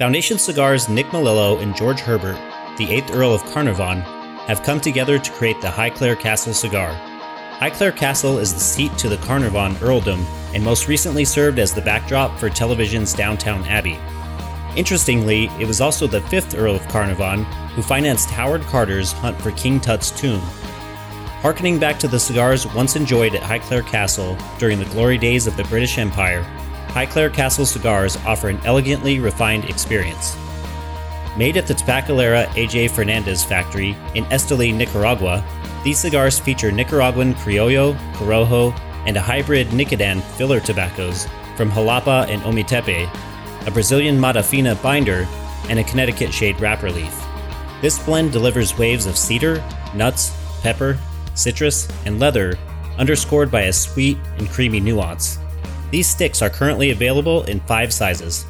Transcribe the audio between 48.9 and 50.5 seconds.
of cedar, nuts,